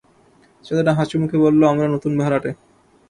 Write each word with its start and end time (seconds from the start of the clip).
ছেলেটা 0.65 0.91
হাসিমুখে 0.97 1.37
বলল, 1.37 1.61
আমরা 1.63 1.87
নতুন 1.87 2.11
ভাড়াটে। 2.21 2.51